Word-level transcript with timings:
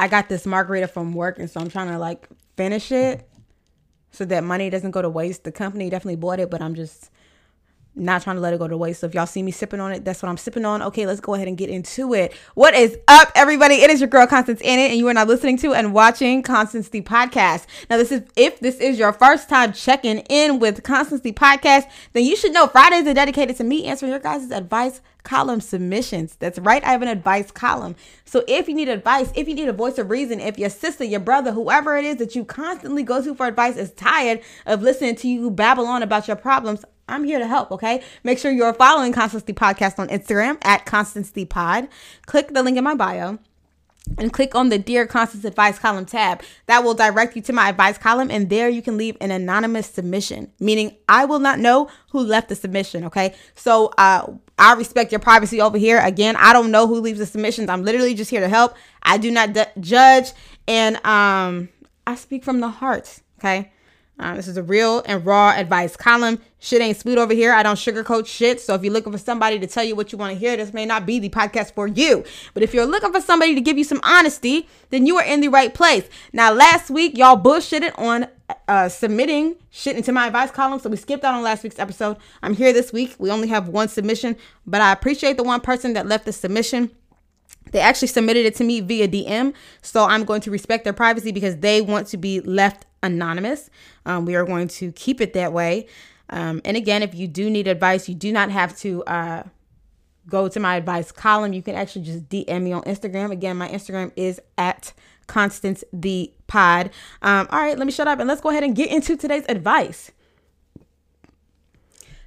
I 0.00 0.08
got 0.08 0.30
this 0.30 0.46
margarita 0.46 0.88
from 0.88 1.12
work, 1.12 1.38
and 1.38 1.50
so 1.50 1.60
I'm 1.60 1.68
trying 1.68 1.88
to 1.88 1.98
like 1.98 2.26
finish 2.56 2.90
it 2.90 3.28
so 4.10 4.24
that 4.24 4.42
money 4.42 4.70
doesn't 4.70 4.92
go 4.92 5.02
to 5.02 5.10
waste. 5.10 5.44
The 5.44 5.52
company 5.52 5.90
definitely 5.90 6.16
bought 6.16 6.40
it, 6.40 6.48
but 6.48 6.62
I'm 6.62 6.74
just 6.74 7.10
not 8.00 8.22
trying 8.22 8.36
to 8.36 8.42
let 8.42 8.52
it 8.52 8.58
go 8.58 8.66
to 8.66 8.76
waste. 8.76 9.00
So 9.00 9.06
if 9.06 9.14
y'all 9.14 9.26
see 9.26 9.42
me 9.42 9.50
sipping 9.50 9.80
on 9.80 9.92
it, 9.92 10.04
that's 10.04 10.22
what 10.22 10.28
I'm 10.28 10.36
sipping 10.36 10.64
on. 10.64 10.82
Okay, 10.82 11.06
let's 11.06 11.20
go 11.20 11.34
ahead 11.34 11.48
and 11.48 11.56
get 11.56 11.70
into 11.70 12.14
it. 12.14 12.32
What 12.54 12.74
is 12.74 12.98
up, 13.08 13.30
everybody? 13.34 13.76
It 13.76 13.90
is 13.90 14.00
your 14.00 14.08
girl 14.08 14.26
Constance 14.26 14.60
in 14.60 14.78
it, 14.78 14.90
and 14.90 14.98
you 14.98 15.06
are 15.08 15.14
now 15.14 15.24
listening 15.24 15.58
to 15.58 15.74
and 15.74 15.92
watching 15.92 16.42
Constance 16.42 16.88
the 16.88 17.02
Podcast. 17.02 17.66
Now, 17.88 17.96
this 17.98 18.10
is 18.10 18.22
if 18.36 18.60
this 18.60 18.78
is 18.78 18.98
your 18.98 19.12
first 19.12 19.48
time 19.48 19.72
checking 19.72 20.18
in 20.30 20.58
with 20.58 20.82
Constance 20.82 21.20
the 21.20 21.32
Podcast, 21.32 21.90
then 22.12 22.24
you 22.24 22.36
should 22.36 22.52
know 22.52 22.66
Fridays 22.66 23.06
are 23.06 23.14
dedicated 23.14 23.56
to 23.56 23.64
me 23.64 23.84
answering 23.84 24.10
your 24.10 24.20
guys' 24.20 24.50
advice 24.50 25.00
column 25.22 25.60
submissions. 25.60 26.36
That's 26.36 26.58
right. 26.58 26.82
I 26.84 26.92
have 26.92 27.02
an 27.02 27.08
advice 27.08 27.50
column. 27.50 27.96
So 28.24 28.44
if 28.48 28.68
you 28.68 28.74
need 28.74 28.88
advice, 28.88 29.30
if 29.34 29.48
you 29.48 29.54
need 29.54 29.68
a 29.68 29.72
voice 29.72 29.98
of 29.98 30.10
reason, 30.10 30.40
if 30.40 30.58
your 30.58 30.70
sister, 30.70 31.04
your 31.04 31.20
brother, 31.20 31.52
whoever 31.52 31.96
it 31.96 32.04
is 32.04 32.16
that 32.16 32.34
you 32.34 32.44
constantly 32.44 33.02
go 33.02 33.22
to 33.22 33.34
for 33.34 33.46
advice 33.46 33.76
is 33.76 33.92
tired 33.92 34.40
of 34.66 34.82
listening 34.82 35.16
to 35.16 35.28
you 35.28 35.50
babble 35.50 35.86
on 35.86 36.02
about 36.02 36.26
your 36.26 36.36
problems, 36.36 36.84
I'm 37.10 37.24
here 37.24 37.38
to 37.38 37.46
help, 37.46 37.70
okay? 37.72 38.02
Make 38.24 38.38
sure 38.38 38.50
you're 38.50 38.74
following 38.74 39.12
Constance 39.12 39.42
the 39.44 39.52
Podcast 39.52 39.98
on 39.98 40.08
Instagram 40.08 40.58
at 40.62 40.86
Constance 40.86 41.30
the 41.30 41.44
Pod. 41.44 41.88
Click 42.26 42.48
the 42.54 42.62
link 42.62 42.78
in 42.78 42.84
my 42.84 42.94
bio 42.94 43.38
and 44.18 44.32
click 44.32 44.54
on 44.54 44.70
the 44.70 44.78
Dear 44.78 45.06
Constance 45.06 45.44
Advice 45.44 45.78
column 45.78 46.06
tab. 46.06 46.42
That 46.66 46.82
will 46.82 46.94
direct 46.94 47.36
you 47.36 47.42
to 47.42 47.52
my 47.52 47.68
advice 47.68 47.98
column, 47.98 48.30
and 48.30 48.50
there 48.50 48.68
you 48.68 48.82
can 48.82 48.96
leave 48.96 49.16
an 49.20 49.30
anonymous 49.30 49.86
submission, 49.86 50.52
meaning 50.58 50.96
I 51.08 51.24
will 51.24 51.38
not 51.38 51.58
know 51.58 51.88
who 52.10 52.20
left 52.20 52.48
the 52.48 52.56
submission, 52.56 53.04
okay? 53.04 53.34
So 53.54 53.92
uh, 53.98 54.32
I 54.58 54.74
respect 54.74 55.12
your 55.12 55.20
privacy 55.20 55.60
over 55.60 55.78
here. 55.78 56.00
Again, 56.00 56.36
I 56.36 56.52
don't 56.52 56.70
know 56.70 56.86
who 56.86 57.00
leaves 57.00 57.18
the 57.18 57.26
submissions. 57.26 57.68
I'm 57.68 57.84
literally 57.84 58.14
just 58.14 58.30
here 58.30 58.40
to 58.40 58.48
help. 58.48 58.74
I 59.02 59.18
do 59.18 59.30
not 59.30 59.52
d- 59.52 59.64
judge, 59.80 60.32
and 60.66 60.96
um, 61.06 61.68
I 62.06 62.14
speak 62.14 62.44
from 62.44 62.60
the 62.60 62.68
heart, 62.68 63.20
okay? 63.38 63.72
Um, 64.20 64.36
this 64.36 64.46
is 64.46 64.58
a 64.58 64.62
real 64.62 65.02
and 65.06 65.24
raw 65.24 65.52
advice 65.56 65.96
column. 65.96 66.38
Shit 66.58 66.82
ain't 66.82 66.98
sweet 66.98 67.16
over 67.16 67.32
here. 67.32 67.52
I 67.52 67.62
don't 67.62 67.76
sugarcoat 67.76 68.26
shit. 68.26 68.60
So 68.60 68.74
if 68.74 68.84
you're 68.84 68.92
looking 68.92 69.12
for 69.12 69.18
somebody 69.18 69.58
to 69.58 69.66
tell 69.66 69.82
you 69.82 69.96
what 69.96 70.12
you 70.12 70.18
want 70.18 70.34
to 70.34 70.38
hear, 70.38 70.58
this 70.58 70.74
may 70.74 70.84
not 70.84 71.06
be 71.06 71.18
the 71.18 71.30
podcast 71.30 71.72
for 71.72 71.86
you. 71.86 72.22
But 72.52 72.62
if 72.62 72.74
you're 72.74 72.84
looking 72.84 73.12
for 73.12 73.20
somebody 73.22 73.54
to 73.54 73.62
give 73.62 73.78
you 73.78 73.84
some 73.84 74.00
honesty, 74.02 74.68
then 74.90 75.06
you 75.06 75.16
are 75.16 75.24
in 75.24 75.40
the 75.40 75.48
right 75.48 75.72
place. 75.72 76.06
Now, 76.34 76.52
last 76.52 76.90
week, 76.90 77.16
y'all 77.16 77.40
bullshitted 77.40 77.98
on 77.98 78.26
uh, 78.68 78.90
submitting 78.90 79.56
shit 79.70 79.96
into 79.96 80.12
my 80.12 80.26
advice 80.26 80.50
column. 80.50 80.80
So 80.80 80.90
we 80.90 80.98
skipped 80.98 81.24
out 81.24 81.34
on 81.34 81.42
last 81.42 81.62
week's 81.62 81.78
episode. 81.78 82.18
I'm 82.42 82.54
here 82.54 82.74
this 82.74 82.92
week. 82.92 83.16
We 83.18 83.30
only 83.30 83.48
have 83.48 83.68
one 83.68 83.88
submission, 83.88 84.36
but 84.66 84.82
I 84.82 84.92
appreciate 84.92 85.38
the 85.38 85.44
one 85.44 85.62
person 85.62 85.94
that 85.94 86.06
left 86.06 86.26
the 86.26 86.32
submission. 86.32 86.90
They 87.72 87.80
actually 87.80 88.08
submitted 88.08 88.44
it 88.46 88.56
to 88.56 88.64
me 88.64 88.80
via 88.80 89.08
DM. 89.08 89.54
So 89.80 90.04
I'm 90.04 90.24
going 90.24 90.40
to 90.42 90.50
respect 90.50 90.84
their 90.84 90.92
privacy 90.92 91.32
because 91.32 91.56
they 91.58 91.80
want 91.80 92.08
to 92.08 92.16
be 92.16 92.40
left 92.40 92.86
anonymous. 93.02 93.70
Um, 94.06 94.26
we 94.26 94.34
are 94.34 94.44
going 94.44 94.68
to 94.68 94.92
keep 94.92 95.20
it 95.20 95.32
that 95.34 95.52
way. 95.52 95.86
Um, 96.30 96.60
and 96.64 96.76
again, 96.76 97.02
if 97.02 97.14
you 97.14 97.26
do 97.26 97.50
need 97.50 97.66
advice, 97.66 98.08
you 98.08 98.14
do 98.14 98.32
not 98.32 98.50
have 98.50 98.76
to 98.78 99.02
uh, 99.04 99.42
go 100.28 100.48
to 100.48 100.60
my 100.60 100.76
advice 100.76 101.12
column. 101.12 101.52
You 101.52 101.62
can 101.62 101.74
actually 101.74 102.04
just 102.04 102.28
DM 102.28 102.62
me 102.62 102.72
on 102.72 102.82
Instagram. 102.82 103.32
Again, 103.32 103.56
my 103.56 103.68
Instagram 103.68 104.12
is 104.16 104.40
at 104.56 104.92
Constance 105.26 105.84
the 105.92 106.32
Pod. 106.46 106.90
Um, 107.22 107.48
all 107.50 107.60
right, 107.60 107.76
let 107.76 107.86
me 107.86 107.92
shut 107.92 108.08
up 108.08 108.18
and 108.18 108.28
let's 108.28 108.40
go 108.40 108.50
ahead 108.50 108.64
and 108.64 108.74
get 108.74 108.90
into 108.90 109.16
today's 109.16 109.44
advice. 109.48 110.12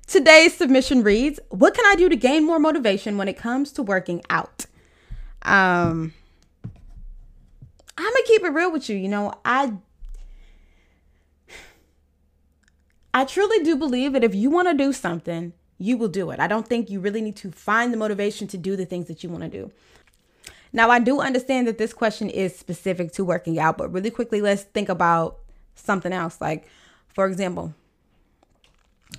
Today's 0.05 0.55
submission 0.55 1.01
reads 1.01 1.39
What 1.49 1.73
can 1.73 1.85
I 1.85 1.95
do 1.95 2.09
to 2.09 2.15
gain 2.15 2.45
more 2.45 2.59
motivation 2.59 3.17
when 3.17 3.27
it 3.27 3.37
comes 3.37 3.71
to 3.73 3.83
working 3.83 4.21
out? 4.29 4.65
Um, 5.43 6.13
I'm 7.97 8.03
gonna 8.03 8.25
keep 8.25 8.43
it 8.43 8.49
real 8.49 8.71
with 8.71 8.89
you. 8.89 8.97
You 8.97 9.07
know, 9.07 9.33
I 9.45 9.73
I 13.13 13.25
truly 13.25 13.63
do 13.63 13.75
believe 13.75 14.13
that 14.13 14.23
if 14.23 14.33
you 14.33 14.49
want 14.49 14.67
to 14.67 14.73
do 14.73 14.91
something, 14.91 15.53
you 15.77 15.97
will 15.97 16.07
do 16.07 16.31
it. 16.31 16.39
I 16.39 16.47
don't 16.47 16.67
think 16.67 16.89
you 16.89 16.99
really 16.99 17.21
need 17.21 17.35
to 17.37 17.51
find 17.51 17.93
the 17.93 17.97
motivation 17.97 18.47
to 18.47 18.57
do 18.57 18.75
the 18.75 18.85
things 18.85 19.07
that 19.07 19.23
you 19.23 19.29
want 19.29 19.43
to 19.43 19.49
do. 19.49 19.71
Now, 20.71 20.89
I 20.89 20.99
do 20.99 21.19
understand 21.19 21.67
that 21.67 21.77
this 21.77 21.93
question 21.93 22.29
is 22.29 22.55
specific 22.55 23.11
to 23.13 23.23
working 23.23 23.59
out, 23.59 23.77
but 23.77 23.93
really 23.93 24.09
quickly, 24.09 24.41
let's 24.41 24.63
think 24.63 24.89
about 24.89 25.37
something 25.75 26.11
else. 26.11 26.41
Like, 26.41 26.67
for 27.13 27.27
example, 27.27 27.75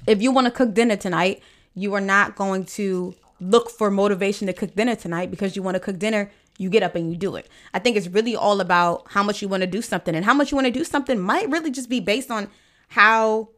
if 0.07 0.21
you 0.21 0.33
want 0.33 0.47
to 0.47 0.51
cook 0.51 0.75
dinner 0.75 0.97
tonight, 0.97 1.43
you 1.75 1.95
are 1.95 2.01
not 2.01 2.35
going 2.35 2.65
to 2.65 3.15
look 3.41 3.71
for 3.71 3.91
motivation 3.91 4.49
to 4.49 4.53
cook 4.53 4.75
dinner 4.75 4.97
tonight 4.97 5.31
because 5.31 5.55
you 5.55 5.63
want 5.63 5.77
to 5.77 5.81
cook 5.81 5.99
dinner. 5.99 6.31
You 6.59 6.71
get 6.71 6.83
up 6.83 6.97
and 6.97 7.11
you 7.11 7.17
do 7.17 7.37
it. 7.37 7.49
I 7.73 7.79
think 7.79 7.97
it's 7.97 8.09
really 8.09 8.35
all 8.35 8.61
about 8.61 9.07
how 9.11 9.23
much 9.23 9.43
you 9.43 9.49
want 9.49 9.61
to 9.61 9.69
do 9.69 9.83
something, 9.83 10.15
and 10.17 10.25
how 10.25 10.35
much 10.35 10.51
you 10.51 10.57
want 10.57 10.67
to 10.67 10.73
do 10.73 10.85
something 10.85 11.21
might 11.21 11.49
really 11.51 11.71
just 11.71 11.89
be 11.89 12.01
based 12.01 12.31
on 12.31 12.49
how 12.89 13.51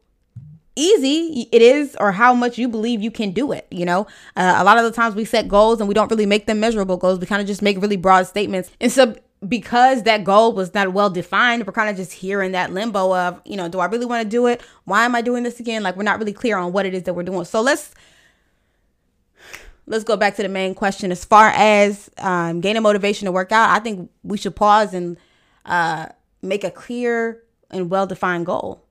easy 0.77 1.47
it 1.51 1.61
is 1.61 1.95
or 1.99 2.11
how 2.11 2.33
much 2.33 2.57
you 2.57 2.67
believe 2.67 3.01
you 3.01 3.11
can 3.11 3.31
do 3.31 3.51
it 3.51 3.67
you 3.69 3.85
know? 3.85 4.07
Uh, 4.35 4.55
a 4.57 4.63
lot 4.63 4.77
of 4.77 4.83
the 4.83 4.91
times 4.91 5.15
we 5.15 5.25
set 5.25 5.47
goals 5.47 5.79
and 5.79 5.87
we 5.87 5.93
don't 5.93 6.09
really 6.09 6.25
make 6.25 6.45
them 6.45 6.59
measurable 6.59 6.97
goals. 6.97 7.19
We 7.19 7.25
kind 7.25 7.41
of 7.41 7.47
just 7.47 7.61
make 7.61 7.81
really 7.81 7.97
broad 7.97 8.27
statements. 8.27 8.71
And 8.79 8.91
so 8.91 9.15
because 9.47 10.03
that 10.03 10.23
goal 10.23 10.53
was 10.53 10.73
not 10.73 10.93
well 10.93 11.11
defined 11.11 11.65
we're 11.67 11.73
kind 11.73 11.89
of 11.89 11.95
just 11.95 12.11
here 12.11 12.41
in 12.41 12.53
that 12.53 12.73
limbo 12.73 13.15
of 13.15 13.39
you 13.45 13.55
know 13.55 13.69
do 13.69 13.79
i 13.79 13.85
really 13.85 14.05
want 14.05 14.23
to 14.23 14.29
do 14.29 14.47
it? 14.47 14.61
Why 14.85 15.05
am 15.05 15.15
i 15.15 15.21
doing 15.21 15.43
this 15.43 15.59
again? 15.59 15.83
Like 15.83 15.95
we're 15.95 16.03
not 16.03 16.19
really 16.19 16.33
clear 16.33 16.57
on 16.57 16.73
what 16.73 16.85
it 16.85 16.93
is 16.93 17.03
that 17.03 17.13
we're 17.13 17.23
doing. 17.23 17.45
So 17.45 17.61
let's 17.61 17.93
let's 19.85 20.03
go 20.03 20.17
back 20.17 20.35
to 20.37 20.43
the 20.43 20.49
main 20.49 20.73
question. 20.73 21.11
As 21.11 21.23
far 21.23 21.49
as 21.55 22.09
um, 22.17 22.61
gaining 22.61 22.81
motivation 22.81 23.25
to 23.25 23.31
work 23.31 23.51
out 23.51 23.69
i 23.69 23.79
think 23.79 24.09
we 24.23 24.37
should 24.37 24.55
pause 24.55 24.93
and 24.93 25.17
uh, 25.65 26.07
make 26.41 26.63
a 26.63 26.71
clear 26.71 27.43
and 27.69 27.89
well 27.89 28.07
defined 28.07 28.45
goal 28.45 28.86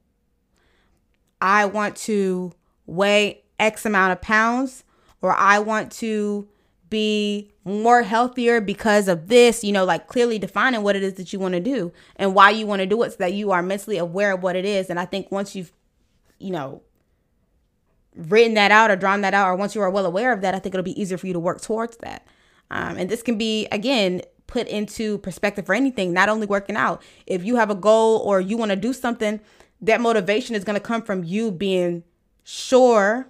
I 1.41 1.67
want 1.67 1.97
to 1.97 2.53
weigh 2.87 3.43
X 3.59 3.85
amount 3.85 4.13
of 4.13 4.21
pounds 4.21 4.85
or 5.23 5.33
I 5.33 5.59
want 5.59 5.93
to 5.93 6.49
be 6.89 7.51
more 7.65 8.03
healthier 8.03 8.61
because 8.61 9.09
of 9.09 9.29
this, 9.29 9.65
you 9.65 9.73
know, 9.73 9.85
like 9.85 10.07
clearly 10.07 10.39
defining 10.39 10.83
what 10.83 10.95
it 10.95 11.03
is 11.03 11.15
that 11.15 11.33
you 11.33 11.39
want 11.39 11.55
to 11.55 11.61
do 11.61 11.93
and 12.17 12.35
why 12.35 12.51
you 12.51 12.67
want 12.67 12.81
to 12.81 12.87
do 12.87 13.03
it 13.03 13.11
so 13.11 13.17
that 13.19 13.33
you 13.33 13.51
are 13.51 13.63
mentally 13.63 13.99
aware 13.99 14.33
of 14.33 14.43
what 14.43 14.57
it 14.57 14.65
is. 14.65 14.89
And 14.89 15.01
I 15.01 15.05
think 15.05 15.33
once 15.33 15.57
you've, 15.57 15.73
you 16.39 16.51
know, 16.51 16.83
written 18.15 18.55
that 18.55 18.71
out 18.71 18.91
or 18.91 18.97
drawn 18.97 19.21
that 19.23 19.35
out, 19.35 19.49
or 19.49 19.57
once 19.57 19.75
you 19.75 19.81
are 19.83 19.91
well 19.91 20.07
aware 20.07 20.33
of 20.33 20.41
that, 20.43 20.55
I 20.55 20.59
think 20.59 20.75
it'll 20.75 20.85
be 20.85 21.01
easier 21.01 21.19
for 21.19 21.27
you 21.27 21.33
to 21.33 21.41
work 21.41 21.61
towards 21.61 21.97
that. 21.99 22.27
Um, 22.71 22.97
and 22.97 23.11
this 23.11 23.23
can 23.23 23.37
be, 23.37 23.67
again, 23.73 24.23
put 24.47 24.69
into 24.69 25.19
perspective 25.19 25.67
for 25.67 25.75
anything, 25.75 26.13
not 26.13 26.29
only 26.29 26.47
working 26.47 26.77
out. 26.77 27.03
If 27.27 27.45
you 27.45 27.57
have 27.57 27.71
a 27.71 27.75
goal 27.75 28.19
or 28.19 28.41
you 28.41 28.57
want 28.57 28.71
to 28.71 28.77
do 28.77 28.93
something 28.93 29.41
that 29.81 30.01
motivation 30.01 30.55
is 30.55 30.65
going 30.65 30.75
to 30.75 30.81
come 30.81 31.03
from 31.03 31.25
you 31.25 31.51
being 31.51 32.03
sure 32.45 33.29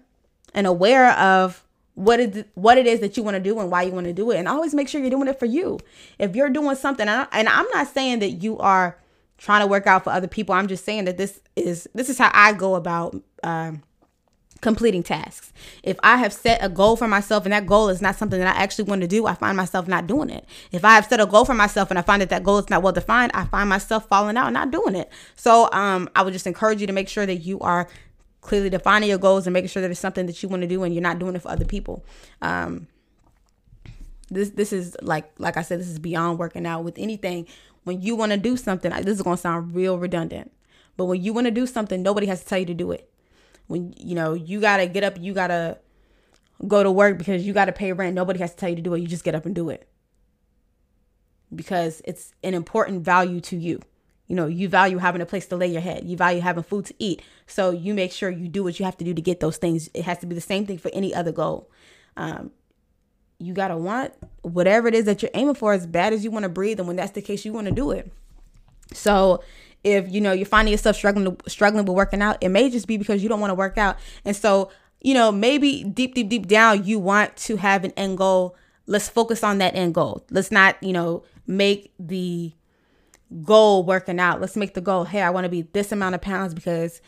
and 0.54 0.66
aware 0.66 1.10
of 1.12 1.64
what 1.94 2.20
it 2.20 2.48
what 2.54 2.76
it 2.76 2.86
is 2.86 3.00
that 3.00 3.16
you 3.16 3.22
want 3.22 3.34
to 3.36 3.42
do 3.42 3.58
and 3.58 3.70
why 3.70 3.82
you 3.82 3.92
want 3.92 4.06
to 4.06 4.12
do 4.12 4.30
it. 4.30 4.38
And 4.38 4.46
always 4.46 4.74
make 4.74 4.88
sure 4.88 5.00
you're 5.00 5.10
doing 5.10 5.28
it 5.28 5.38
for 5.38 5.46
you. 5.46 5.78
If 6.18 6.36
you're 6.36 6.50
doing 6.50 6.76
something 6.76 7.08
and, 7.08 7.26
I, 7.32 7.60
am 7.60 7.66
not 7.72 7.88
saying 7.88 8.20
that 8.20 8.42
you 8.42 8.58
are 8.58 8.98
trying 9.38 9.62
to 9.62 9.66
work 9.66 9.86
out 9.86 10.04
for 10.04 10.10
other 10.10 10.28
people. 10.28 10.54
I'm 10.54 10.68
just 10.68 10.84
saying 10.84 11.06
that 11.06 11.16
this 11.16 11.40
is 11.56 11.88
this 11.94 12.08
is 12.08 12.18
how 12.18 12.30
i 12.34 12.52
go 12.52 12.74
about 12.74 13.16
um, 13.42 13.82
completing 14.66 15.04
tasks. 15.04 15.52
If 15.84 15.96
I 16.02 16.16
have 16.16 16.32
set 16.32 16.58
a 16.60 16.68
goal 16.68 16.96
for 16.96 17.06
myself 17.06 17.44
and 17.46 17.52
that 17.52 17.66
goal 17.66 17.88
is 17.88 18.02
not 18.02 18.16
something 18.16 18.40
that 18.40 18.56
I 18.56 18.60
actually 18.60 18.86
want 18.86 19.02
to 19.02 19.06
do, 19.06 19.24
I 19.24 19.34
find 19.34 19.56
myself 19.56 19.86
not 19.86 20.08
doing 20.08 20.28
it. 20.28 20.44
If 20.72 20.84
I 20.84 20.96
have 20.96 21.06
set 21.06 21.20
a 21.20 21.26
goal 21.26 21.44
for 21.44 21.54
myself 21.54 21.88
and 21.88 22.00
I 22.00 22.02
find 22.02 22.20
that 22.20 22.30
that 22.30 22.42
goal 22.42 22.58
is 22.58 22.68
not 22.68 22.82
well 22.82 22.92
defined, 22.92 23.30
I 23.32 23.44
find 23.44 23.68
myself 23.68 24.08
falling 24.08 24.36
out 24.36 24.46
and 24.46 24.54
not 24.54 24.72
doing 24.72 24.96
it. 24.96 25.08
So 25.36 25.70
um, 25.70 26.10
I 26.16 26.22
would 26.22 26.32
just 26.32 26.48
encourage 26.48 26.80
you 26.80 26.88
to 26.88 26.92
make 26.92 27.08
sure 27.08 27.24
that 27.26 27.36
you 27.36 27.60
are 27.60 27.88
clearly 28.40 28.68
defining 28.68 29.08
your 29.08 29.18
goals 29.18 29.46
and 29.46 29.54
making 29.54 29.68
sure 29.68 29.82
that 29.82 29.90
it's 29.90 30.00
something 30.00 30.26
that 30.26 30.42
you 30.42 30.48
want 30.48 30.62
to 30.62 30.68
do 30.68 30.82
and 30.82 30.92
you're 30.92 31.00
not 31.00 31.20
doing 31.20 31.36
it 31.36 31.42
for 31.42 31.50
other 31.52 31.64
people. 31.64 32.04
Um, 32.42 32.88
this 34.30 34.50
this 34.50 34.72
is 34.72 34.96
like 35.00 35.30
like 35.38 35.56
I 35.56 35.62
said, 35.62 35.78
this 35.78 35.86
is 35.86 36.00
beyond 36.00 36.40
working 36.40 36.66
out 36.66 36.82
with 36.82 36.98
anything. 36.98 37.46
When 37.84 38.02
you 38.02 38.16
want 38.16 38.32
to 38.32 38.36
do 38.36 38.56
something, 38.56 38.90
this 38.90 39.14
is 39.14 39.22
gonna 39.22 39.36
sound 39.36 39.76
real 39.76 39.96
redundant, 39.96 40.50
but 40.96 41.04
when 41.04 41.22
you 41.22 41.32
want 41.32 41.46
to 41.46 41.52
do 41.52 41.68
something, 41.68 42.02
nobody 42.02 42.26
has 42.26 42.42
to 42.42 42.48
tell 42.48 42.58
you 42.58 42.66
to 42.66 42.74
do 42.74 42.90
it 42.90 43.08
when 43.66 43.94
you 43.98 44.14
know 44.14 44.34
you 44.34 44.60
gotta 44.60 44.86
get 44.86 45.04
up 45.04 45.16
you 45.20 45.34
gotta 45.34 45.78
go 46.66 46.82
to 46.82 46.90
work 46.90 47.18
because 47.18 47.46
you 47.46 47.52
gotta 47.52 47.72
pay 47.72 47.92
rent. 47.92 48.14
Nobody 48.14 48.38
has 48.40 48.52
to 48.52 48.56
tell 48.56 48.68
you 48.68 48.76
to 48.76 48.82
do 48.82 48.94
it. 48.94 49.00
You 49.00 49.06
just 49.06 49.24
get 49.24 49.34
up 49.34 49.46
and 49.46 49.54
do 49.54 49.68
it. 49.70 49.88
Because 51.54 52.02
it's 52.04 52.32
an 52.42 52.54
important 52.54 53.04
value 53.04 53.40
to 53.42 53.56
you. 53.56 53.80
You 54.26 54.36
know 54.36 54.46
you 54.46 54.68
value 54.68 54.98
having 54.98 55.20
a 55.20 55.26
place 55.26 55.46
to 55.48 55.56
lay 55.56 55.68
your 55.68 55.80
head. 55.80 56.04
You 56.04 56.16
value 56.16 56.40
having 56.40 56.64
food 56.64 56.86
to 56.86 56.94
eat. 56.98 57.22
So 57.46 57.70
you 57.70 57.94
make 57.94 58.12
sure 58.12 58.30
you 58.30 58.48
do 58.48 58.64
what 58.64 58.78
you 58.78 58.84
have 58.84 58.96
to 58.98 59.04
do 59.04 59.14
to 59.14 59.22
get 59.22 59.40
those 59.40 59.56
things. 59.56 59.88
It 59.94 60.04
has 60.04 60.18
to 60.18 60.26
be 60.26 60.34
the 60.34 60.40
same 60.40 60.66
thing 60.66 60.78
for 60.78 60.90
any 60.92 61.14
other 61.14 61.32
goal. 61.32 61.70
Um, 62.16 62.50
you 63.38 63.52
gotta 63.52 63.76
want 63.76 64.14
whatever 64.42 64.88
it 64.88 64.94
is 64.94 65.04
that 65.04 65.22
you're 65.22 65.30
aiming 65.34 65.54
for 65.54 65.72
as 65.72 65.86
bad 65.86 66.12
as 66.12 66.24
you 66.24 66.30
want 66.30 66.44
to 66.44 66.48
breathe 66.48 66.78
and 66.78 66.86
when 66.86 66.96
that's 66.96 67.12
the 67.12 67.22
case 67.22 67.44
you 67.44 67.52
want 67.52 67.66
to 67.66 67.72
do 67.72 67.90
it. 67.90 68.10
So 68.92 69.42
if 69.86 70.12
you 70.12 70.20
know 70.20 70.32
you're 70.32 70.44
finding 70.44 70.72
yourself 70.72 70.96
struggling 70.96 71.38
struggling 71.46 71.84
with 71.84 71.94
working 71.94 72.20
out, 72.20 72.38
it 72.40 72.48
may 72.48 72.68
just 72.68 72.88
be 72.88 72.96
because 72.96 73.22
you 73.22 73.28
don't 73.28 73.40
want 73.40 73.52
to 73.52 73.54
work 73.54 73.78
out. 73.78 73.96
And 74.24 74.34
so, 74.34 74.70
you 75.00 75.14
know, 75.14 75.30
maybe 75.30 75.84
deep, 75.84 76.14
deep, 76.14 76.28
deep 76.28 76.48
down, 76.48 76.84
you 76.84 76.98
want 76.98 77.36
to 77.36 77.56
have 77.56 77.84
an 77.84 77.92
end 77.92 78.18
goal. 78.18 78.56
Let's 78.86 79.08
focus 79.08 79.44
on 79.44 79.58
that 79.58 79.76
end 79.76 79.94
goal. 79.94 80.26
Let's 80.30 80.50
not, 80.50 80.82
you 80.82 80.92
know, 80.92 81.22
make 81.46 81.92
the 82.00 82.52
goal 83.42 83.84
working 83.84 84.18
out. 84.18 84.40
Let's 84.40 84.56
make 84.56 84.74
the 84.74 84.80
goal, 84.80 85.04
hey, 85.04 85.22
I 85.22 85.30
want 85.30 85.44
to 85.44 85.48
be 85.48 85.62
this 85.62 85.92
amount 85.92 86.16
of 86.16 86.20
pounds 86.20 86.52
because 86.52 87.00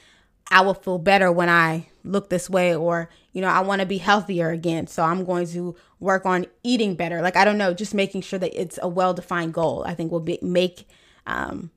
I 0.49 0.61
will 0.61 0.75
feel 0.75 0.99
better 0.99 1.33
when 1.33 1.49
I 1.49 1.89
look 2.05 2.31
this 2.31 2.49
way 2.49 2.77
or 2.77 3.11
you 3.33 3.43
know, 3.43 3.49
I 3.49 3.61
want 3.61 3.81
to 3.81 3.87
be 3.87 3.99
healthier 3.99 4.51
again. 4.51 4.89
So 4.89 5.03
I'm 5.05 5.25
going 5.25 5.47
to 5.49 5.77
work 6.01 6.27
on 6.27 6.47
eating 6.65 6.95
better. 6.97 7.23
Like 7.23 7.37
I 7.37 7.45
don't 7.45 7.59
know, 7.59 7.75
just 7.75 7.95
making 7.95 8.23
sure 8.23 8.39
that 8.39 8.61
it's 8.61 8.79
a 8.83 8.89
well-defined 8.89 9.55
goal. 9.55 9.85
I 9.87 9.95
think 9.95 10.11
will 10.11 10.21
be, 10.21 10.39
make 10.43 10.89
um 11.27 11.71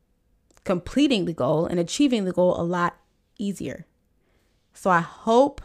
completing 0.64 1.26
the 1.26 1.34
goal 1.34 1.66
and 1.66 1.80
achieving 1.80 2.26
the 2.26 2.32
goal 2.32 2.60
a 2.60 2.64
lot 2.64 2.98
easier. 3.38 3.86
So 4.74 4.90
I 4.90 5.02
hope 5.02 5.62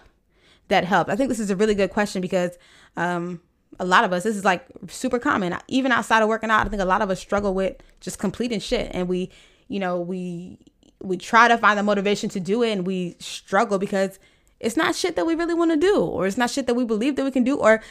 that 0.69 0.85
helped. 0.85 1.11
I 1.11 1.17
think 1.17 1.29
this 1.29 1.41
is 1.41 1.51
a 1.51 1.57
really 1.57 1.75
good 1.75 1.91
question 1.91 2.21
because 2.21 2.59
um, 2.97 3.41
a 3.79 3.85
lot 3.85 4.05
of 4.05 4.13
us, 4.13 4.25
this 4.25 4.37
is 4.37 4.45
like 4.45 4.67
super 4.89 5.19
common. 5.19 5.57
Even 5.69 5.93
outside 5.93 6.23
of 6.23 6.29
working 6.29 6.51
out, 6.51 6.67
I 6.67 6.69
think 6.69 6.83
a 6.83 6.87
lot 6.87 7.03
of 7.03 7.11
us 7.11 7.21
struggle 7.21 7.55
with 7.55 7.77
just 8.01 8.19
completing 8.19 8.61
shit. 8.61 8.91
And 8.93 9.09
we, 9.09 9.31
you 9.69 9.79
know, 9.79 10.01
we 10.01 10.59
we 11.03 11.17
try 11.17 11.47
to 11.47 11.59
find 11.59 11.79
the 11.79 11.83
motivation 11.83 12.29
to 12.31 12.41
do 12.41 12.63
it 12.63 12.73
and 12.73 12.87
we 12.87 13.17
struggle 13.19 13.79
because 13.79 14.19
it's 14.61 14.77
not 14.77 14.95
shit 14.95 15.15
that 15.15 15.27
we 15.27 15.35
really 15.35 15.55
want 15.55 15.71
to 15.71 15.77
do 15.77 16.01
or 16.01 16.27
it's 16.27 16.39
not 16.39 16.51
shit 16.51 16.67
that 16.67 16.75
we 16.75 16.85
believe 16.85 17.17
that 17.17 17.25
we 17.25 17.31
can 17.31 17.45
do 17.45 17.57
or 17.57 17.83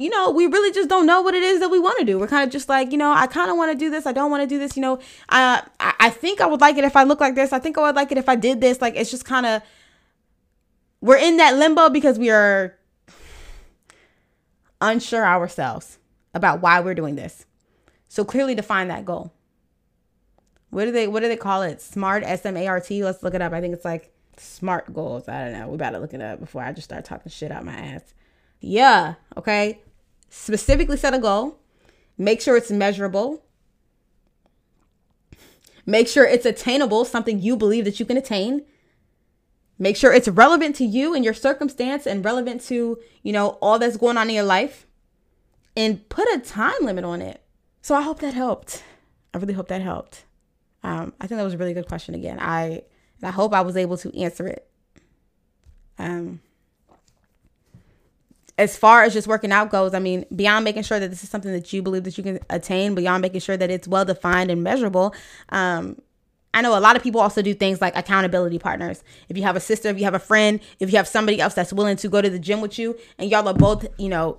you 0.00 0.08
know, 0.08 0.30
we 0.30 0.46
really 0.46 0.72
just 0.72 0.88
don't 0.88 1.04
know 1.04 1.20
what 1.20 1.34
it 1.34 1.42
is 1.42 1.60
that 1.60 1.68
we 1.68 1.78
want 1.78 1.98
to 1.98 2.06
do. 2.06 2.18
We're 2.18 2.26
kind 2.26 2.42
of 2.42 2.50
just 2.50 2.70
like, 2.70 2.90
you 2.90 2.96
know, 2.96 3.12
I 3.12 3.26
kind 3.26 3.50
of 3.50 3.58
want 3.58 3.70
to 3.70 3.76
do 3.76 3.90
this. 3.90 4.06
I 4.06 4.12
don't 4.12 4.30
want 4.30 4.42
to 4.42 4.46
do 4.46 4.58
this. 4.58 4.74
You 4.74 4.80
know, 4.80 4.98
I, 5.28 5.62
I 5.78 6.08
think 6.08 6.40
I 6.40 6.46
would 6.46 6.62
like 6.62 6.78
it 6.78 6.84
if 6.84 6.96
I 6.96 7.02
look 7.02 7.20
like 7.20 7.34
this. 7.34 7.52
I 7.52 7.58
think 7.58 7.76
I 7.76 7.82
would 7.82 7.96
like 7.96 8.10
it 8.10 8.16
if 8.16 8.26
I 8.26 8.34
did 8.34 8.62
this. 8.62 8.80
Like, 8.80 8.96
it's 8.96 9.10
just 9.10 9.26
kind 9.26 9.44
of, 9.44 9.60
we're 11.02 11.18
in 11.18 11.36
that 11.36 11.56
limbo 11.56 11.90
because 11.90 12.18
we 12.18 12.30
are 12.30 12.78
unsure 14.80 15.26
ourselves 15.26 15.98
about 16.32 16.62
why 16.62 16.80
we're 16.80 16.94
doing 16.94 17.16
this. 17.16 17.44
So 18.08 18.24
clearly 18.24 18.54
define 18.54 18.88
that 18.88 19.04
goal. 19.04 19.34
What 20.70 20.86
do 20.86 20.92
they 20.92 21.08
what 21.08 21.20
do 21.20 21.28
they 21.28 21.36
call 21.36 21.60
it? 21.60 21.82
Smart 21.82 22.22
S 22.24 22.46
M 22.46 22.56
A 22.56 22.66
R 22.68 22.80
T. 22.80 23.04
Let's 23.04 23.22
look 23.22 23.34
it 23.34 23.42
up. 23.42 23.52
I 23.52 23.60
think 23.60 23.74
it's 23.74 23.84
like 23.84 24.14
smart 24.38 24.94
goals. 24.94 25.28
I 25.28 25.44
don't 25.44 25.52
know. 25.52 25.68
We 25.68 25.76
better 25.76 25.98
look 25.98 26.14
it 26.14 26.22
up 26.22 26.40
before 26.40 26.62
I 26.62 26.72
just 26.72 26.88
start 26.88 27.04
talking 27.04 27.30
shit 27.30 27.52
out 27.52 27.64
my 27.64 27.72
ass. 27.72 28.14
Yeah, 28.60 29.14
okay 29.36 29.80
specifically 30.30 30.96
set 30.96 31.12
a 31.12 31.18
goal, 31.18 31.58
make 32.16 32.40
sure 32.40 32.56
it's 32.56 32.70
measurable, 32.70 33.44
make 35.84 36.08
sure 36.08 36.24
it's 36.24 36.46
attainable, 36.46 37.04
something 37.04 37.42
you 37.42 37.56
believe 37.56 37.84
that 37.84 38.00
you 38.00 38.06
can 38.06 38.16
attain. 38.16 38.64
Make 39.78 39.96
sure 39.96 40.12
it's 40.12 40.28
relevant 40.28 40.76
to 40.76 40.84
you 40.84 41.14
and 41.14 41.24
your 41.24 41.34
circumstance 41.34 42.06
and 42.06 42.24
relevant 42.24 42.60
to, 42.64 42.98
you 43.22 43.32
know, 43.32 43.58
all 43.62 43.78
that's 43.78 43.96
going 43.96 44.18
on 44.18 44.28
in 44.28 44.34
your 44.34 44.44
life. 44.44 44.86
And 45.76 46.06
put 46.10 46.28
a 46.34 46.38
time 46.38 46.82
limit 46.82 47.04
on 47.04 47.22
it. 47.22 47.42
So 47.80 47.94
I 47.94 48.02
hope 48.02 48.20
that 48.20 48.34
helped. 48.34 48.82
I 49.32 49.38
really 49.38 49.54
hope 49.54 49.68
that 49.68 49.80
helped. 49.80 50.24
Um, 50.82 51.14
I 51.20 51.26
think 51.26 51.38
that 51.38 51.44
was 51.44 51.54
a 51.54 51.58
really 51.58 51.72
good 51.72 51.88
question 51.88 52.14
again. 52.14 52.38
I 52.40 52.82
I 53.22 53.30
hope 53.30 53.52
I 53.52 53.60
was 53.60 53.76
able 53.76 53.96
to 53.98 54.18
answer 54.18 54.46
it. 54.46 54.68
Um, 55.98 56.40
as 58.60 58.76
far 58.76 59.04
as 59.04 59.14
just 59.14 59.26
working 59.26 59.52
out 59.52 59.70
goes, 59.70 59.94
I 59.94 60.00
mean, 60.00 60.26
beyond 60.36 60.64
making 60.64 60.82
sure 60.82 61.00
that 61.00 61.08
this 61.08 61.24
is 61.24 61.30
something 61.30 61.50
that 61.50 61.72
you 61.72 61.80
believe 61.80 62.04
that 62.04 62.18
you 62.18 62.22
can 62.22 62.38
attain, 62.50 62.94
beyond 62.94 63.22
making 63.22 63.40
sure 63.40 63.56
that 63.56 63.70
it's 63.70 63.88
well 63.88 64.04
defined 64.04 64.50
and 64.50 64.62
measurable, 64.62 65.14
um, 65.48 65.96
I 66.52 66.60
know 66.60 66.76
a 66.76 66.80
lot 66.80 66.94
of 66.94 67.02
people 67.02 67.22
also 67.22 67.40
do 67.40 67.54
things 67.54 67.80
like 67.80 67.96
accountability 67.96 68.58
partners. 68.58 69.02
If 69.30 69.38
you 69.38 69.44
have 69.44 69.56
a 69.56 69.60
sister, 69.60 69.88
if 69.88 69.98
you 69.98 70.04
have 70.04 70.14
a 70.14 70.18
friend, 70.18 70.60
if 70.78 70.90
you 70.90 70.98
have 70.98 71.08
somebody 71.08 71.40
else 71.40 71.54
that's 71.54 71.72
willing 71.72 71.96
to 71.96 72.08
go 72.10 72.20
to 72.20 72.28
the 72.28 72.38
gym 72.38 72.60
with 72.60 72.78
you, 72.78 72.98
and 73.18 73.30
y'all 73.30 73.48
are 73.48 73.54
both, 73.54 73.86
you 73.98 74.10
know, 74.10 74.38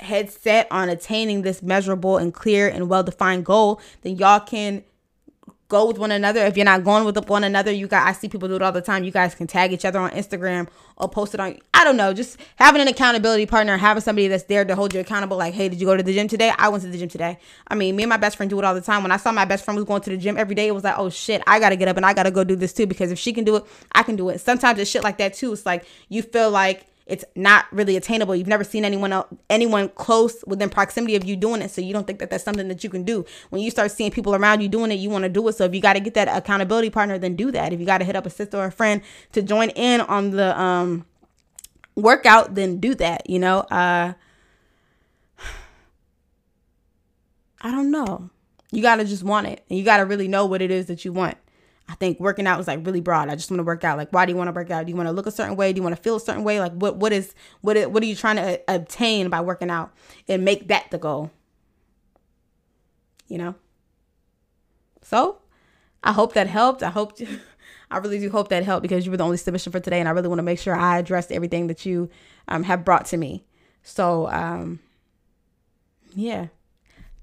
head 0.00 0.30
set 0.30 0.66
on 0.70 0.88
attaining 0.88 1.42
this 1.42 1.62
measurable 1.62 2.16
and 2.16 2.32
clear 2.32 2.68
and 2.68 2.88
well 2.88 3.02
defined 3.02 3.44
goal, 3.44 3.82
then 4.00 4.16
y'all 4.16 4.40
can 4.40 4.82
go 5.68 5.86
with 5.86 5.98
one 5.98 6.10
another. 6.10 6.44
If 6.46 6.56
you're 6.56 6.64
not 6.64 6.82
going 6.82 7.04
with 7.04 7.28
one 7.28 7.44
another, 7.44 7.70
you 7.70 7.86
guys, 7.86 8.02
I 8.08 8.12
see 8.18 8.28
people 8.28 8.48
do 8.48 8.56
it 8.56 8.62
all 8.62 8.72
the 8.72 8.80
time. 8.80 9.04
You 9.04 9.10
guys 9.10 9.34
can 9.34 9.46
tag 9.46 9.72
each 9.72 9.84
other 9.84 9.98
on 9.98 10.10
Instagram 10.10 10.68
or 10.96 11.08
post 11.08 11.34
it 11.34 11.40
on, 11.40 11.58
I 11.74 11.84
don't 11.84 11.96
know, 11.96 12.14
just 12.14 12.38
having 12.56 12.80
an 12.80 12.88
accountability 12.88 13.44
partner, 13.44 13.76
having 13.76 14.00
somebody 14.00 14.28
that's 14.28 14.44
there 14.44 14.64
to 14.64 14.74
hold 14.74 14.94
you 14.94 15.00
accountable. 15.00 15.36
Like, 15.36 15.52
hey, 15.52 15.68
did 15.68 15.80
you 15.80 15.86
go 15.86 15.96
to 15.96 16.02
the 16.02 16.12
gym 16.12 16.26
today? 16.26 16.52
I 16.56 16.70
went 16.70 16.82
to 16.84 16.88
the 16.88 16.98
gym 16.98 17.08
today. 17.08 17.38
I 17.68 17.74
mean, 17.74 17.96
me 17.96 18.04
and 18.04 18.10
my 18.10 18.16
best 18.16 18.38
friend 18.38 18.48
do 18.48 18.58
it 18.58 18.64
all 18.64 18.74
the 18.74 18.80
time. 18.80 19.02
When 19.02 19.12
I 19.12 19.18
saw 19.18 19.30
my 19.30 19.44
best 19.44 19.64
friend 19.64 19.76
was 19.76 19.84
going 19.84 20.00
to 20.02 20.10
the 20.10 20.16
gym 20.16 20.38
every 20.38 20.54
day, 20.54 20.68
it 20.68 20.74
was 20.74 20.84
like, 20.84 20.98
oh 20.98 21.10
shit, 21.10 21.42
I 21.46 21.60
got 21.60 21.70
to 21.70 21.76
get 21.76 21.88
up 21.88 21.96
and 21.96 22.06
I 22.06 22.14
got 22.14 22.22
to 22.22 22.30
go 22.30 22.44
do 22.44 22.56
this 22.56 22.72
too. 22.72 22.86
Because 22.86 23.12
if 23.12 23.18
she 23.18 23.32
can 23.34 23.44
do 23.44 23.56
it, 23.56 23.64
I 23.92 24.02
can 24.02 24.16
do 24.16 24.30
it. 24.30 24.40
Sometimes 24.40 24.78
it's 24.78 24.90
shit 24.90 25.04
like 25.04 25.18
that 25.18 25.34
too. 25.34 25.52
It's 25.52 25.66
like 25.66 25.84
you 26.08 26.22
feel 26.22 26.50
like, 26.50 26.86
it's 27.08 27.24
not 27.34 27.64
really 27.72 27.96
attainable. 27.96 28.36
You've 28.36 28.46
never 28.46 28.64
seen 28.64 28.84
anyone 28.84 29.12
else, 29.12 29.26
anyone 29.48 29.88
close 29.88 30.44
within 30.46 30.68
proximity 30.68 31.16
of 31.16 31.24
you 31.24 31.36
doing 31.36 31.62
it, 31.62 31.70
so 31.70 31.80
you 31.80 31.92
don't 31.92 32.06
think 32.06 32.18
that 32.18 32.30
that's 32.30 32.44
something 32.44 32.68
that 32.68 32.84
you 32.84 32.90
can 32.90 33.02
do. 33.02 33.24
When 33.48 33.62
you 33.62 33.70
start 33.70 33.90
seeing 33.90 34.10
people 34.10 34.34
around 34.34 34.60
you 34.60 34.68
doing 34.68 34.92
it, 34.92 34.96
you 34.96 35.08
want 35.08 35.22
to 35.22 35.28
do 35.28 35.48
it. 35.48 35.54
So 35.54 35.64
if 35.64 35.74
you 35.74 35.80
got 35.80 35.94
to 35.94 36.00
get 36.00 36.14
that 36.14 36.28
accountability 36.28 36.90
partner, 36.90 37.18
then 37.18 37.34
do 37.34 37.50
that. 37.50 37.72
If 37.72 37.80
you 37.80 37.86
got 37.86 37.98
to 37.98 38.04
hit 38.04 38.14
up 38.14 38.26
a 38.26 38.30
sister 38.30 38.58
or 38.58 38.66
a 38.66 38.72
friend 38.72 39.00
to 39.32 39.42
join 39.42 39.70
in 39.70 40.02
on 40.02 40.30
the 40.30 40.60
um 40.60 41.06
workout, 41.94 42.54
then 42.54 42.78
do 42.78 42.94
that. 42.96 43.28
You 43.28 43.38
know, 43.38 43.60
uh, 43.60 44.12
I 47.62 47.70
don't 47.70 47.90
know. 47.90 48.28
You 48.70 48.82
got 48.82 48.96
to 48.96 49.04
just 49.04 49.22
want 49.22 49.46
it, 49.46 49.64
and 49.70 49.78
you 49.78 49.84
got 49.84 49.96
to 49.96 50.04
really 50.04 50.28
know 50.28 50.44
what 50.44 50.60
it 50.60 50.70
is 50.70 50.86
that 50.86 51.04
you 51.04 51.12
want. 51.12 51.38
I 51.88 51.94
think 51.94 52.20
working 52.20 52.46
out 52.46 52.58
was 52.58 52.66
like 52.66 52.84
really 52.84 53.00
broad. 53.00 53.30
I 53.30 53.34
just 53.34 53.50
want 53.50 53.60
to 53.60 53.64
work 53.64 53.82
out. 53.82 53.96
Like, 53.96 54.10
why 54.10 54.26
do 54.26 54.32
you 54.32 54.36
want 54.36 54.48
to 54.48 54.52
work 54.52 54.70
out? 54.70 54.84
Do 54.84 54.90
you 54.90 54.96
want 54.96 55.08
to 55.08 55.12
look 55.12 55.26
a 55.26 55.30
certain 55.30 55.56
way? 55.56 55.72
Do 55.72 55.78
you 55.78 55.82
want 55.82 55.96
to 55.96 56.02
feel 56.02 56.16
a 56.16 56.20
certain 56.20 56.44
way? 56.44 56.60
Like, 56.60 56.72
what 56.72 56.96
what 56.96 57.12
is 57.12 57.34
what 57.62 57.76
is, 57.76 57.86
what 57.86 58.02
are 58.02 58.06
you 58.06 58.14
trying 58.14 58.36
to 58.36 58.60
obtain 58.68 59.30
by 59.30 59.40
working 59.40 59.70
out 59.70 59.92
and 60.28 60.44
make 60.44 60.68
that 60.68 60.90
the 60.90 60.98
goal? 60.98 61.30
You 63.26 63.38
know. 63.38 63.54
So, 65.02 65.38
I 66.04 66.12
hope 66.12 66.34
that 66.34 66.46
helped. 66.46 66.82
I 66.82 66.90
hope. 66.90 67.18
I 67.90 67.96
really 67.98 68.18
do 68.18 68.28
hope 68.28 68.48
that 68.48 68.64
helped 68.64 68.82
because 68.82 69.06
you 69.06 69.10
were 69.10 69.16
the 69.16 69.24
only 69.24 69.38
submission 69.38 69.72
for 69.72 69.80
today, 69.80 69.98
and 69.98 70.06
I 70.06 70.12
really 70.12 70.28
want 70.28 70.40
to 70.40 70.42
make 70.44 70.58
sure 70.58 70.74
I 70.74 70.98
addressed 70.98 71.32
everything 71.32 71.68
that 71.68 71.86
you 71.86 72.10
um, 72.46 72.64
have 72.64 72.84
brought 72.84 73.06
to 73.06 73.16
me. 73.16 73.46
So, 73.82 74.28
um, 74.28 74.80
yeah. 76.14 76.48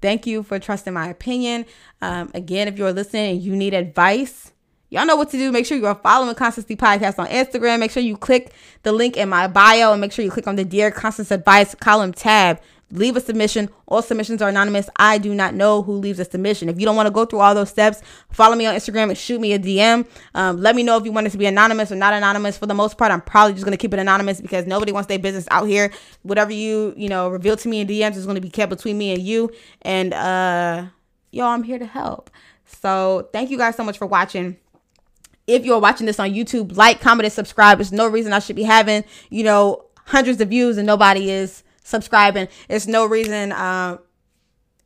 Thank 0.02 0.26
you 0.26 0.42
for 0.42 0.58
trusting 0.58 0.92
my 0.92 1.08
opinion. 1.08 1.66
Um, 2.02 2.30
again, 2.34 2.66
if 2.66 2.78
you're 2.78 2.92
listening 2.92 3.36
and 3.36 3.42
you 3.42 3.54
need 3.54 3.74
advice, 3.74 4.52
Y'all 4.88 5.04
know 5.04 5.16
what 5.16 5.30
to 5.30 5.36
do. 5.36 5.50
Make 5.50 5.66
sure 5.66 5.76
you 5.76 5.86
are 5.86 5.96
following 5.96 6.32
Constance 6.36 6.68
the 6.68 6.76
Podcast 6.76 7.18
on 7.18 7.26
Instagram. 7.26 7.80
Make 7.80 7.90
sure 7.90 8.02
you 8.04 8.16
click 8.16 8.52
the 8.84 8.92
link 8.92 9.16
in 9.16 9.28
my 9.28 9.48
bio 9.48 9.90
and 9.90 10.00
make 10.00 10.12
sure 10.12 10.24
you 10.24 10.30
click 10.30 10.46
on 10.46 10.54
the 10.54 10.64
Dear 10.64 10.92
Constance 10.92 11.32
Advice 11.32 11.74
column 11.74 12.12
tab. 12.12 12.60
Leave 12.92 13.16
a 13.16 13.20
submission. 13.20 13.68
All 13.88 14.00
submissions 14.00 14.40
are 14.40 14.48
anonymous. 14.48 14.88
I 14.94 15.18
do 15.18 15.34
not 15.34 15.54
know 15.54 15.82
who 15.82 15.94
leaves 15.94 16.20
a 16.20 16.24
submission. 16.24 16.68
If 16.68 16.78
you 16.78 16.86
don't 16.86 16.94
want 16.94 17.08
to 17.08 17.10
go 17.10 17.24
through 17.24 17.40
all 17.40 17.52
those 17.52 17.68
steps, 17.68 18.00
follow 18.30 18.54
me 18.54 18.64
on 18.66 18.76
Instagram 18.76 19.08
and 19.08 19.18
shoot 19.18 19.40
me 19.40 19.54
a 19.54 19.58
DM. 19.58 20.06
Um, 20.36 20.60
let 20.60 20.76
me 20.76 20.84
know 20.84 20.96
if 20.96 21.04
you 21.04 21.10
want 21.10 21.26
it 21.26 21.30
to 21.30 21.38
be 21.38 21.46
anonymous 21.46 21.90
or 21.90 21.96
not 21.96 22.14
anonymous. 22.14 22.56
For 22.56 22.66
the 22.66 22.74
most 22.74 22.96
part, 22.96 23.10
I'm 23.10 23.22
probably 23.22 23.54
just 23.54 23.64
going 23.64 23.76
to 23.76 23.82
keep 23.82 23.92
it 23.92 23.98
anonymous 23.98 24.40
because 24.40 24.66
nobody 24.68 24.92
wants 24.92 25.08
their 25.08 25.18
business 25.18 25.48
out 25.50 25.64
here. 25.64 25.90
Whatever 26.22 26.52
you, 26.52 26.94
you 26.96 27.08
know, 27.08 27.28
reveal 27.28 27.56
to 27.56 27.68
me 27.68 27.80
in 27.80 27.88
DMs 27.88 28.14
is 28.14 28.24
going 28.24 28.36
to 28.36 28.40
be 28.40 28.50
kept 28.50 28.70
between 28.70 28.96
me 28.96 29.12
and 29.12 29.20
you. 29.20 29.50
And, 29.82 30.14
uh, 30.14 30.86
yo, 31.32 31.44
I'm 31.44 31.64
here 31.64 31.80
to 31.80 31.86
help. 31.86 32.30
So 32.66 33.28
thank 33.32 33.50
you 33.50 33.58
guys 33.58 33.76
so 33.76 33.84
much 33.84 33.98
for 33.98 34.06
watching 34.06 34.58
if 35.46 35.64
you're 35.64 35.78
watching 35.78 36.06
this 36.06 36.18
on 36.18 36.30
YouTube, 36.30 36.76
like, 36.76 37.00
comment, 37.00 37.24
and 37.24 37.32
subscribe. 37.32 37.78
There's 37.78 37.92
no 37.92 38.06
reason 38.06 38.32
I 38.32 38.38
should 38.40 38.56
be 38.56 38.64
having, 38.64 39.04
you 39.30 39.44
know, 39.44 39.84
hundreds 40.06 40.40
of 40.40 40.48
views 40.48 40.78
and 40.78 40.86
nobody 40.86 41.30
is 41.30 41.62
subscribing. 41.84 42.48
It's 42.68 42.86
no 42.86 43.06
reason. 43.06 43.52
Uh, 43.52 43.98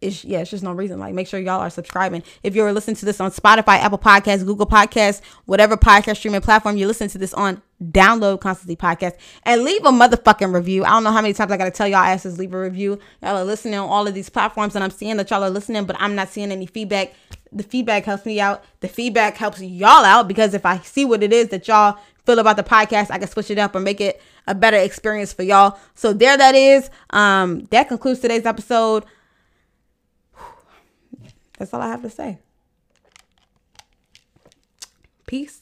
it's 0.00 0.24
yeah, 0.24 0.40
it's 0.40 0.50
just 0.50 0.62
no 0.62 0.72
reason. 0.72 0.98
Like, 0.98 1.14
make 1.14 1.26
sure 1.26 1.38
y'all 1.38 1.60
are 1.60 1.70
subscribing. 1.70 2.22
If 2.42 2.54
you're 2.54 2.72
listening 2.72 2.96
to 2.96 3.04
this 3.04 3.20
on 3.20 3.30
Spotify, 3.30 3.78
Apple 3.78 3.98
Podcasts, 3.98 4.44
Google 4.44 4.66
Podcasts, 4.66 5.20
whatever 5.44 5.76
podcast 5.76 6.16
streaming 6.16 6.40
platform 6.40 6.76
you 6.76 6.86
listen 6.86 7.08
to 7.08 7.18
this 7.18 7.34
on, 7.34 7.60
download 7.82 8.40
Constance 8.40 8.68
the 8.68 8.76
Podcast 8.76 9.16
and 9.44 9.62
leave 9.62 9.84
a 9.84 9.90
motherfucking 9.90 10.54
review. 10.54 10.84
I 10.84 10.90
don't 10.90 11.04
know 11.04 11.12
how 11.12 11.20
many 11.20 11.34
times 11.34 11.52
I 11.52 11.56
gotta 11.56 11.70
tell 11.70 11.88
y'all 11.88 11.98
asses 11.98 12.38
leave 12.38 12.54
a 12.54 12.60
review. 12.60 12.98
Y'all 13.22 13.36
are 13.36 13.44
listening 13.44 13.74
on 13.74 13.88
all 13.88 14.06
of 14.06 14.14
these 14.14 14.30
platforms, 14.30 14.74
and 14.74 14.82
I'm 14.82 14.90
seeing 14.90 15.16
that 15.18 15.30
y'all 15.30 15.44
are 15.44 15.50
listening, 15.50 15.84
but 15.84 15.96
I'm 15.98 16.14
not 16.14 16.28
seeing 16.30 16.50
any 16.50 16.66
feedback. 16.66 17.14
The 17.52 17.62
feedback 17.62 18.04
helps 18.04 18.24
me 18.24 18.40
out. 18.40 18.64
The 18.80 18.88
feedback 18.88 19.36
helps 19.36 19.60
y'all 19.60 20.04
out 20.04 20.28
because 20.28 20.54
if 20.54 20.64
I 20.64 20.78
see 20.78 21.04
what 21.04 21.22
it 21.22 21.32
is 21.32 21.48
that 21.48 21.68
y'all 21.68 21.98
feel 22.24 22.38
about 22.38 22.56
the 22.56 22.62
podcast, 22.62 23.10
I 23.10 23.18
can 23.18 23.28
switch 23.28 23.50
it 23.50 23.58
up 23.58 23.74
or 23.74 23.80
make 23.80 24.00
it 24.00 24.22
a 24.46 24.54
better 24.54 24.76
experience 24.76 25.32
for 25.32 25.42
y'all. 25.42 25.78
So 25.94 26.12
there 26.12 26.36
that 26.36 26.54
is. 26.54 26.88
Um, 27.10 27.66
that 27.70 27.88
concludes 27.88 28.20
today's 28.20 28.46
episode. 28.46 29.04
That's 31.60 31.74
all 31.74 31.82
I 31.82 31.88
have 31.88 32.00
to 32.00 32.08
say. 32.08 32.38
Peace. 35.26 35.60